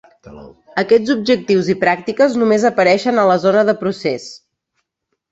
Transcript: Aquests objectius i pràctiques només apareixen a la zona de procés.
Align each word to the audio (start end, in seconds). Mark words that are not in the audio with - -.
Aquests 0.81 1.09
objectius 1.15 1.67
i 1.73 1.75
pràctiques 1.83 2.37
només 2.43 2.65
apareixen 2.69 3.19
a 3.19 3.27
la 3.33 3.35
zona 3.43 3.61
de 3.69 3.75
procés. 3.83 4.25